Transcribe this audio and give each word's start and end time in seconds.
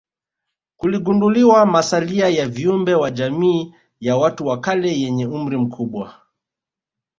Kuligunduliwa 0.77 1.65
masalia 1.65 2.27
ya 2.29 2.47
viumbe 2.49 2.95
wa 2.95 3.11
jamii 3.11 3.73
ya 3.99 4.17
watu 4.17 4.47
wa 4.47 4.59
kale 4.61 4.99
yenye 4.99 5.25
umri 5.27 5.57
mkubwa 5.57 6.15